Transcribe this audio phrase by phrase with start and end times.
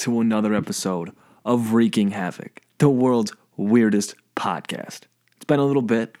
[0.00, 1.12] to another episode
[1.44, 5.00] of Wreaking Havoc, the world's weirdest podcast.
[5.36, 6.16] It's been a little bit.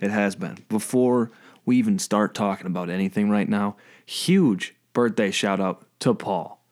[0.00, 0.58] It has been.
[0.68, 1.32] Before
[1.66, 3.74] we even start talking about anything right now,
[4.06, 6.62] huge birthday shout out to Paul.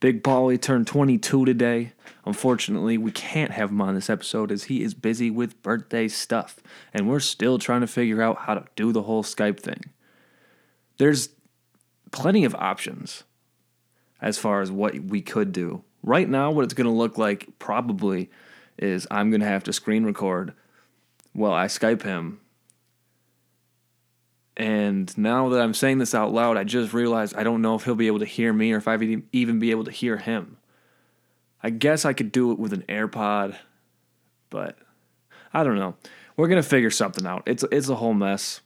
[0.00, 1.92] Big Paulie turned 22 today.
[2.24, 6.58] Unfortunately, we can't have him on this episode as he is busy with birthday stuff,
[6.94, 9.82] and we're still trying to figure out how to do the whole Skype thing.
[10.96, 11.28] There's
[12.12, 13.24] plenty of options
[14.20, 15.82] as far as what we could do.
[16.02, 18.30] Right now, what it's going to look like probably
[18.78, 20.52] is I'm going to have to screen record
[21.32, 22.40] while I Skype him.
[24.56, 27.84] And now that I'm saying this out loud, I just realized I don't know if
[27.84, 30.16] he'll be able to hear me or if I would even be able to hear
[30.16, 30.56] him.
[31.62, 33.56] I guess I could do it with an AirPod,
[34.50, 34.78] but
[35.52, 35.96] I don't know.
[36.36, 37.42] We're gonna figure something out.
[37.46, 38.60] It's it's a whole mess.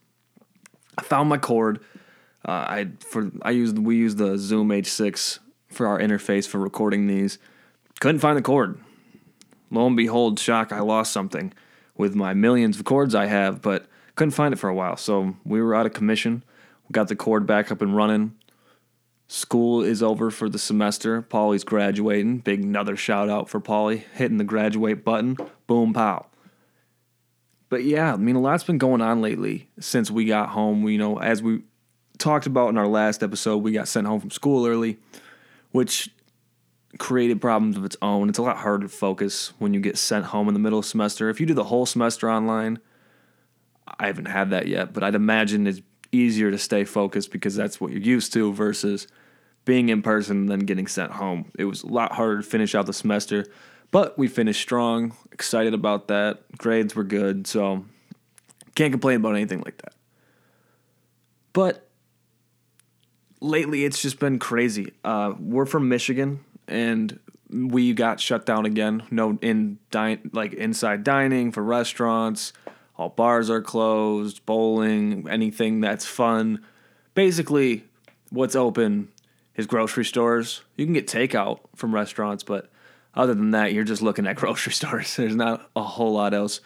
[0.99, 1.81] I found my cord.
[2.47, 5.39] Uh, I for I used we used the Zoom H6
[5.69, 7.39] for our interface for recording these.
[8.01, 8.79] Couldn't find the cord.
[9.71, 10.73] Lo and behold, shock!
[10.73, 11.53] I lost something
[11.97, 14.97] with my millions of cords I have, but couldn't find it for a while.
[14.97, 16.43] So we were out of commission.
[16.89, 18.35] We got the cord back up and running.
[19.29, 21.23] School is over for the semester.
[21.23, 22.39] Paulie's graduating.
[22.39, 25.37] Big another shout out for Paulie hitting the graduate button.
[25.69, 26.27] Boom pow.
[27.69, 30.83] But yeah, I mean a lot's been going on lately since we got home.
[30.83, 31.63] We, you know, as we
[32.21, 34.99] talked about in our last episode, we got sent home from school early,
[35.73, 36.11] which
[36.99, 38.29] created problems of its own.
[38.29, 40.85] It's a lot harder to focus when you get sent home in the middle of
[40.85, 41.29] semester.
[41.29, 42.79] If you do the whole semester online,
[43.99, 45.81] I haven't had that yet, but I'd imagine it's
[46.13, 49.07] easier to stay focused because that's what you're used to versus
[49.65, 51.51] being in person and then getting sent home.
[51.59, 53.47] It was a lot harder to finish out the semester,
[53.91, 55.15] but we finished strong.
[55.33, 56.45] Excited about that.
[56.59, 57.85] Grades were good, so
[58.75, 59.95] can't complain about anything like that.
[61.53, 61.90] But
[63.41, 64.93] lately, it's just been crazy.
[65.05, 67.19] Uh, we're from Michigan, and
[67.51, 69.03] we got shut down again.
[69.11, 72.53] No in dine like inside dining for restaurants.
[72.97, 74.45] All bars are closed.
[74.47, 76.65] Bowling, anything that's fun.
[77.15, 77.85] Basically,
[78.31, 79.09] what's open
[79.57, 80.63] is grocery stores.
[80.77, 82.71] You can get takeout from restaurants, but
[83.15, 85.17] other than that, you're just looking at grocery stores.
[85.17, 86.61] There's not a whole lot else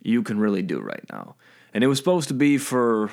[0.00, 1.34] you can really do right now.
[1.74, 3.10] And it was supposed to be for,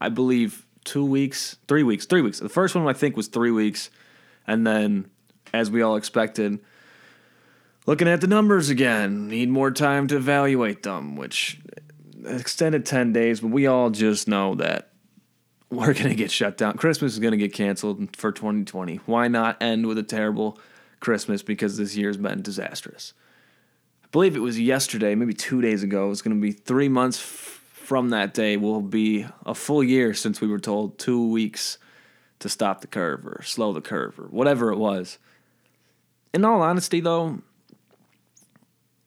[0.00, 2.38] I believe, two weeks, three weeks, three weeks.
[2.38, 3.90] The first one I think was three weeks,
[4.46, 5.10] and then,
[5.52, 6.58] as we all expected,
[7.86, 11.60] looking at the numbers again, need more time to evaluate them, which
[12.26, 14.90] extended 10 days, but we all just know that
[15.70, 16.76] we're to get shut down.
[16.76, 18.96] Christmas is to get canceled for 2020.
[19.06, 20.58] Why not end with a terrible
[21.00, 23.12] Christmas because this year's been disastrous?
[24.02, 26.10] I believe it was yesterday, maybe two days ago.
[26.10, 30.40] It's to be three months f- from that day, will be a full year since
[30.40, 31.78] we were told two weeks
[32.40, 35.18] to stop the curve or slow the curve or whatever it was.
[36.32, 37.40] In all honesty, though,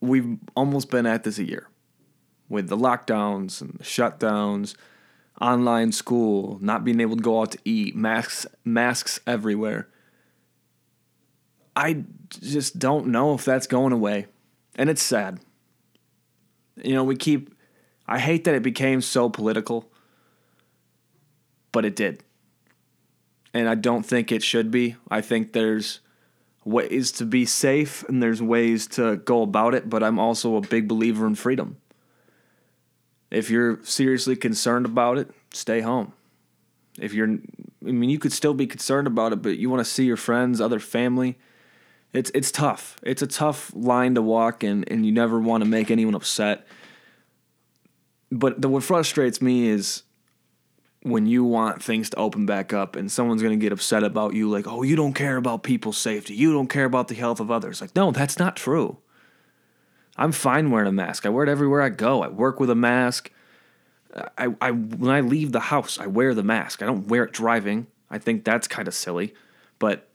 [0.00, 1.68] we've almost been at this a year
[2.48, 4.74] with the lockdowns and the shutdowns,
[5.40, 9.88] online school, not being able to go out to eat, masks masks everywhere.
[11.76, 14.26] I just don't know if that's going away.
[14.74, 15.40] And it's sad.
[16.82, 17.54] You know, we keep
[18.08, 19.90] I hate that it became so political,
[21.72, 22.24] but it did.
[23.52, 24.96] And I don't think it should be.
[25.10, 26.00] I think there's
[26.64, 30.60] ways to be safe and there's ways to go about it, but I'm also a
[30.60, 31.76] big believer in freedom.
[33.30, 36.14] If you're seriously concerned about it, stay home.
[36.98, 39.90] If you're, I mean, you could still be concerned about it, but you want to
[39.90, 41.38] see your friends, other family.
[42.12, 42.96] It's it's tough.
[43.02, 46.66] It's a tough line to walk, and and you never want to make anyone upset.
[48.30, 50.02] But the, what frustrates me is
[51.02, 54.34] when you want things to open back up, and someone's going to get upset about
[54.34, 56.34] you, like, "Oh, you don't care about people's safety.
[56.34, 58.98] You don't care about the health of others." Like, no, that's not true.
[60.16, 61.24] I'm fine wearing a mask.
[61.24, 62.22] I wear it everywhere I go.
[62.22, 63.30] I work with a mask.
[64.36, 66.82] I, I when I leave the house, I wear the mask.
[66.82, 67.86] I don't wear it driving.
[68.10, 69.34] I think that's kind of silly,
[69.78, 70.08] but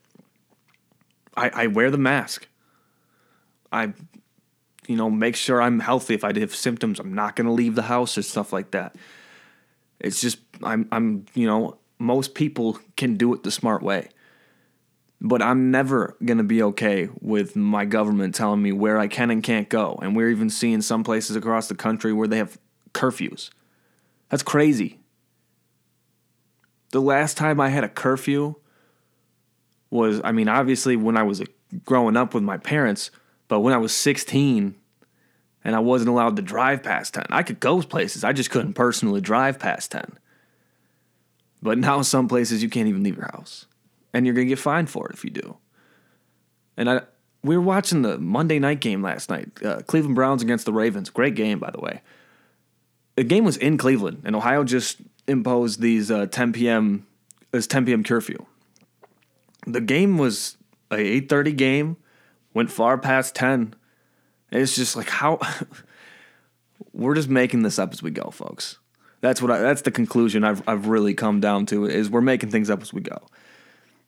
[1.38, 2.48] I, I wear the mask.
[3.72, 3.94] I,
[4.88, 6.14] you know, make sure I'm healthy.
[6.14, 8.96] If I have symptoms, I'm not going to leave the house or stuff like that.
[10.00, 14.10] It's just I'm I'm you know most people can do it the smart way.
[15.22, 19.32] But I'm never going to be okay with my government telling me where I can
[19.32, 19.98] and can't go.
[20.02, 22.58] And we're even seeing some places across the country where they have
[22.94, 23.50] curfews.
[24.30, 25.00] That's crazy.
[26.92, 28.56] The last time I had a curfew
[29.90, 31.46] was, I mean, obviously when I was uh,
[31.86, 33.10] growing up with my parents,
[33.48, 34.76] but when I was 16
[35.64, 38.24] and I wasn't allowed to drive past 10, I could go places.
[38.24, 40.18] I just couldn't personally drive past 10.
[41.62, 43.68] But now, some places you can't even leave your house
[44.14, 45.58] and you're going to get fined for it if you do.
[46.78, 47.02] And I
[47.44, 51.10] we were watching the Monday night game last night, uh, Cleveland Browns against the Ravens.
[51.10, 52.02] Great game, by the way.
[53.16, 57.06] The game was in Cleveland, and Ohio just imposed these uh, 10 p.m.
[57.52, 58.04] this 10 p.m.
[58.04, 58.46] curfew.
[59.68, 60.58] The game was
[60.90, 61.98] a 8:30 game,
[62.54, 63.76] went far past 10.
[64.52, 65.40] It's just like how
[66.94, 68.78] we're just making this up as we go, folks.
[69.22, 72.52] That's what I, that's the conclusion I've I've really come down to is we're making
[72.52, 73.26] things up as we go.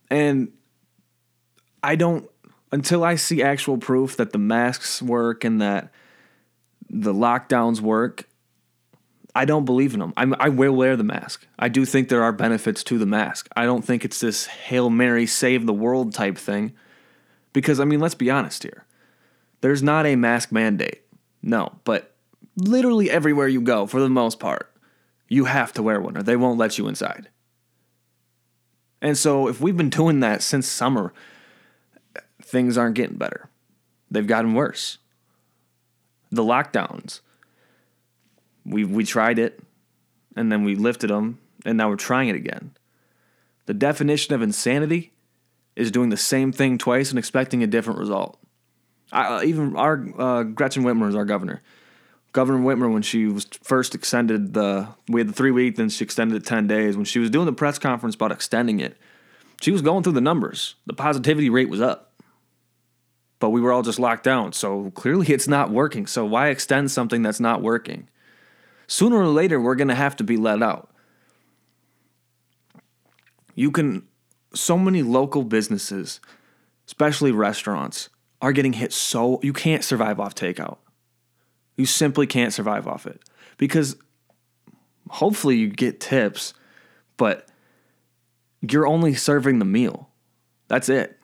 [0.09, 0.51] And
[1.81, 2.29] I don't
[2.71, 5.91] until I see actual proof that the masks work and that
[6.89, 8.27] the lockdowns work,
[9.33, 10.13] I don't believe in them.
[10.17, 11.47] I'm, I will wear the mask.
[11.57, 13.47] I do think there are benefits to the mask.
[13.55, 16.73] I don't think it's this Hail Mary, save the world type thing.
[17.55, 18.83] Because, I mean, let's be honest here.
[19.61, 21.03] There's not a mask mandate.
[21.41, 22.13] No, but
[22.57, 24.73] literally everywhere you go, for the most part,
[25.29, 27.29] you have to wear one or they won't let you inside.
[29.01, 31.13] And so, if we've been doing that since summer,
[32.41, 33.47] things aren't getting better.
[34.11, 34.97] They've gotten worse.
[36.31, 37.21] The lockdowns,
[38.65, 39.61] we we tried it,
[40.35, 42.71] and then we lifted them, and now we're trying it again.
[43.65, 45.13] The definition of insanity
[45.75, 48.39] is doing the same thing twice and expecting a different result.
[49.11, 51.61] I, uh, even our uh, Gretchen Whitmer is our governor.
[52.31, 56.03] Governor Whitmer, when she was first extended the, we had the three week, then she
[56.03, 56.95] extended it ten days.
[56.95, 58.97] When she was doing the press conference about extending it,
[59.61, 60.75] she was going through the numbers.
[60.85, 62.05] The positivity rate was up
[63.39, 64.53] but we were all just locked down.
[64.53, 66.07] So clearly it's not working.
[66.07, 68.07] So why extend something that's not working?
[68.87, 70.89] Sooner or later, we're going to have to be let out.
[73.55, 74.07] You can,
[74.55, 76.19] so many local businesses,
[76.87, 78.09] especially restaurants,
[78.41, 80.77] are getting hit so you can't survive off takeout.
[81.77, 83.21] You simply can't survive off it
[83.57, 83.97] because
[85.09, 86.53] hopefully you get tips,
[87.17, 87.47] but
[88.61, 90.09] you're only serving the meal.
[90.67, 91.19] That's it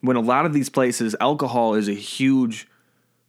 [0.00, 2.68] when a lot of these places, alcohol is a huge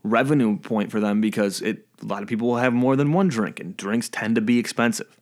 [0.04, 3.28] revenue point for them because it a lot of people will have more than one
[3.28, 5.20] drink and drinks tend to be expensive.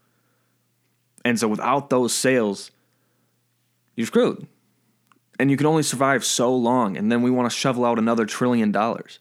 [1.25, 2.69] And so without those sales,
[3.97, 4.47] you're screwed.
[5.37, 8.25] And you can only survive so long and then we want to shovel out another
[8.25, 9.19] trillion dollars.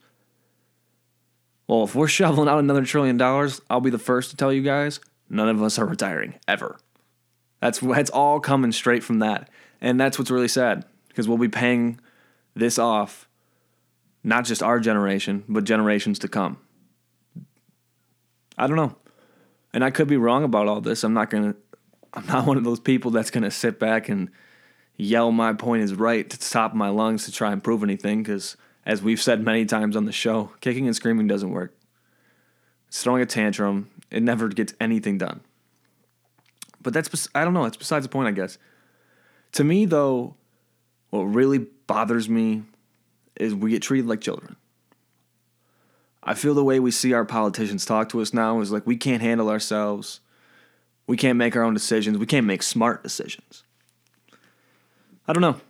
[1.66, 4.62] Well, if we're shoveling out another trillion dollars, I'll be the first to tell you
[4.62, 6.78] guys, none of us are retiring ever.
[7.60, 9.50] That's that's all coming straight from that.
[9.80, 11.98] And that's what's really sad because we'll be paying
[12.54, 13.28] this off,
[14.22, 16.58] not just our generation, but generations to come.
[18.58, 18.96] I don't know.
[19.74, 21.04] And I could be wrong about all this.
[21.04, 21.58] I'm not going to,
[22.14, 24.30] I'm not one of those people that's going to sit back and
[24.96, 27.82] yell my point is right to the top of my lungs to try and prove
[27.82, 31.76] anything because, as we've said many times on the show, kicking and screaming doesn't work.
[32.88, 35.40] It's throwing a tantrum, it never gets anything done.
[36.80, 38.58] But that's, I don't know, it's besides the point, I guess.
[39.52, 40.36] To me, though,
[41.10, 42.62] what really bothers me
[43.36, 44.56] is we get treated like children.
[46.22, 48.96] I feel the way we see our politicians talk to us now is like we
[48.96, 50.20] can't handle ourselves.
[51.06, 52.18] We can't make our own decisions.
[52.18, 53.62] We can't make smart decisions.
[55.28, 55.60] I don't know.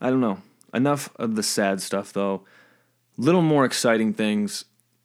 [0.00, 0.42] I don't know.
[0.74, 2.42] Enough of the sad stuff though.
[3.16, 4.64] Little more exciting things.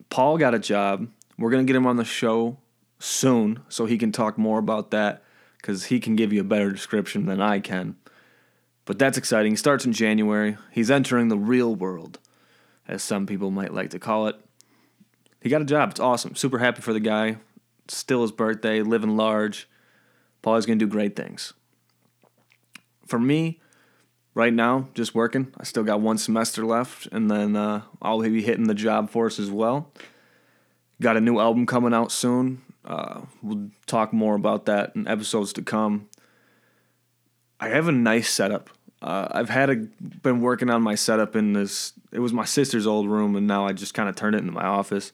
[0.10, 1.08] Paul got a job.
[1.38, 2.58] We're going to get him on the show
[3.00, 5.24] soon so he can talk more about that
[5.58, 7.96] because he can give you a better description than I can.
[8.86, 9.54] But that's exciting.
[9.54, 10.58] He starts in January.
[10.72, 12.20] He's entering the real world,
[12.88, 14.36] as some people might like to call it.
[15.40, 15.92] He got a job.
[15.92, 16.36] It's awesome.
[16.36, 17.38] Super happy for the guy.
[17.88, 19.70] Still his birthday, living large.
[20.42, 21.54] Paul's going to do great things.
[23.12, 23.60] For me,
[24.36, 25.54] right now, just working.
[25.60, 29.38] I still got one semester left, and then uh, I'll be hitting the job force
[29.38, 29.92] as well.
[31.02, 32.62] Got a new album coming out soon.
[32.86, 36.08] Uh, we'll talk more about that in episodes to come.
[37.60, 38.70] I have a nice setup.
[39.02, 41.92] Uh, I've had a been working on my setup in this.
[42.14, 44.54] It was my sister's old room, and now I just kind of turned it into
[44.54, 45.12] my office.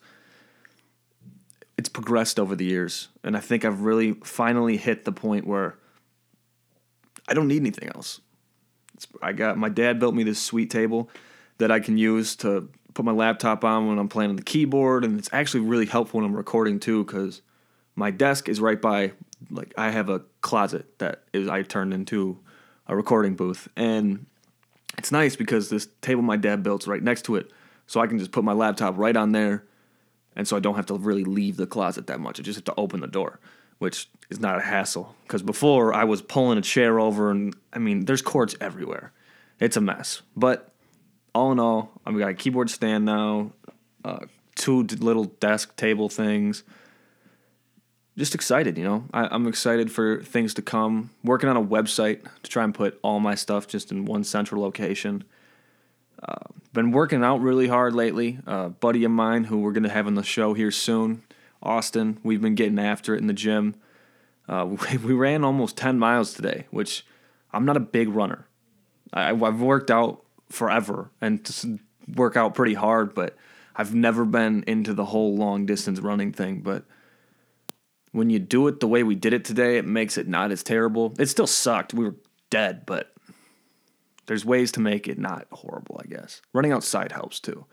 [1.76, 5.74] It's progressed over the years, and I think I've really finally hit the point where
[7.28, 8.20] I don't need anything else.
[8.94, 11.10] It's, I got my dad built me this sweet table
[11.58, 15.04] that I can use to put my laptop on when I'm playing on the keyboard,
[15.04, 17.42] and it's actually really helpful when I'm recording too, because
[17.94, 19.12] my desk is right by
[19.50, 22.38] like I have a closet that is I turned into
[22.86, 24.26] a recording booth, and
[24.96, 27.52] it's nice because this table my dad built's right next to it,
[27.86, 29.64] so I can just put my laptop right on there,
[30.34, 32.40] and so I don't have to really leave the closet that much.
[32.40, 33.38] I just have to open the door,
[33.78, 35.14] which is not a hassle.
[35.22, 39.12] Because before I was pulling a chair over, and I mean, there's cords everywhere.
[39.60, 40.72] It's a mess, but
[41.34, 43.52] all in all, I've got a keyboard stand now,
[44.04, 46.64] uh, two little desk table things
[48.18, 49.04] just excited, you know.
[49.14, 51.10] I, am excited for things to come.
[51.22, 54.60] Working on a website to try and put all my stuff just in one central
[54.60, 55.22] location.
[56.20, 56.34] Uh,
[56.72, 58.40] been working out really hard lately.
[58.44, 61.22] A buddy of mine who we're going to have on the show here soon,
[61.62, 63.74] Austin, we've been getting after it in the gym.
[64.48, 67.04] Uh, we, we, ran almost 10 miles today, which
[67.52, 68.46] I'm not a big runner.
[69.12, 71.80] I, I've worked out forever and
[72.14, 73.36] work out pretty hard, but
[73.76, 76.60] I've never been into the whole long distance running thing.
[76.60, 76.84] But
[78.12, 80.62] when you do it the way we did it today, it makes it not as
[80.62, 81.14] terrible.
[81.18, 81.94] It still sucked.
[81.94, 82.16] We were
[82.50, 83.12] dead, but
[84.26, 86.42] there's ways to make it not horrible, I guess.
[86.52, 87.66] Running outside helps too.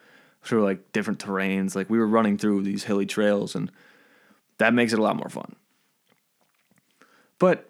[0.46, 1.76] Through like different terrains.
[1.76, 3.72] Like we were running through these hilly trails and
[4.58, 5.56] that makes it a lot more fun.
[7.40, 7.70] But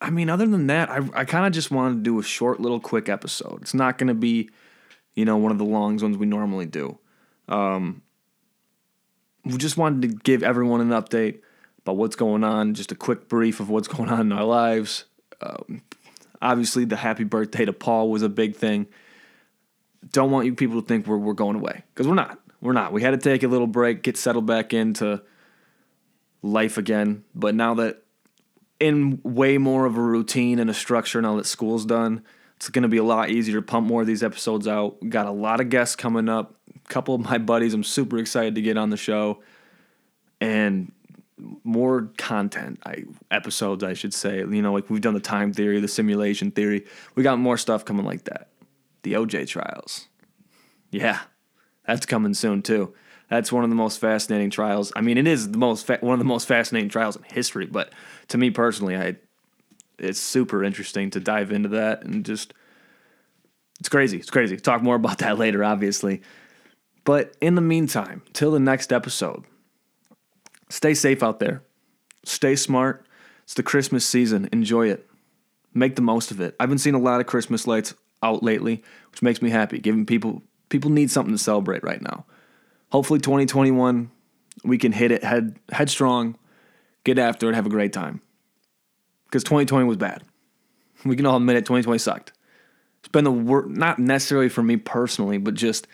[0.00, 2.60] I mean, other than that, I, I kind of just wanted to do a short
[2.60, 3.62] little quick episode.
[3.62, 4.48] It's not going to be,
[5.14, 6.98] you know, one of the long ones we normally do.
[7.48, 8.02] Um,
[9.44, 11.40] we just wanted to give everyone an update
[11.80, 15.04] about what's going on, just a quick brief of what's going on in our lives.
[15.40, 15.82] Um,
[16.40, 18.86] obviously, the happy birthday to Paul was a big thing.
[20.12, 22.38] Don't want you people to think we're, we're going away because we're not.
[22.60, 22.92] We're not.
[22.92, 25.22] We had to take a little break, get settled back into
[26.42, 27.24] life again.
[27.34, 28.02] But now that
[28.80, 32.22] in way more of a routine and a structure now that school's done,
[32.56, 34.96] it's going to be a lot easier to pump more of these episodes out.
[35.08, 36.56] Got a lot of guests coming up.
[36.74, 39.42] A couple of my buddies I'm super excited to get on the show.
[40.40, 40.92] And
[41.62, 45.80] more content I, episodes I should say you know like we've done the time theory
[45.80, 46.84] the simulation theory
[47.14, 48.48] we got more stuff coming like that
[49.02, 50.08] the OJ trials
[50.90, 51.20] yeah
[51.86, 52.94] that's coming soon too
[53.28, 56.14] that's one of the most fascinating trials I mean it is the most fa- one
[56.14, 57.92] of the most fascinating trials in history but
[58.28, 59.16] to me personally I
[59.98, 62.54] it's super interesting to dive into that and just
[63.80, 66.22] it's crazy it's crazy talk more about that later obviously
[67.04, 69.44] but in the meantime till the next episode
[70.68, 71.62] Stay safe out there.
[72.24, 73.06] Stay smart.
[73.44, 74.48] It's the Christmas season.
[74.52, 75.08] Enjoy it.
[75.72, 76.54] Make the most of it.
[76.60, 79.78] I've been seeing a lot of Christmas lights out lately, which makes me happy.
[79.78, 82.24] Giving people people need something to celebrate right now.
[82.90, 84.10] Hopefully 2021
[84.64, 86.36] we can hit it head headstrong,
[87.04, 88.20] get after it, have a great time.
[89.26, 90.22] Because 2020 was bad.
[91.04, 92.32] We can all admit it, 2020 sucked.
[93.00, 95.86] It's been the worst, not necessarily for me personally, but just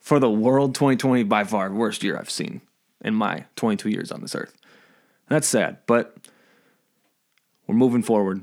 [0.00, 2.60] for the world, 2020 by far worst year I've seen
[3.02, 4.54] in my 22 years on this earth.
[5.28, 6.16] That's sad, but
[7.66, 8.42] we're moving forward.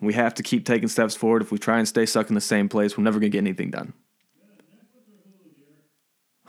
[0.00, 1.42] We have to keep taking steps forward.
[1.42, 3.44] If we try and stay stuck in the same place, we're never going to get
[3.44, 3.92] anything done.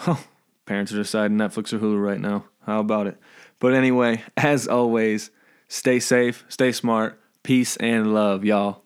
[0.07, 0.23] Oh,
[0.65, 2.45] parents are deciding Netflix or Hulu right now.
[2.65, 3.19] How about it?
[3.59, 5.29] But anyway, as always,
[5.67, 8.81] stay safe, stay smart, peace and love, y'all.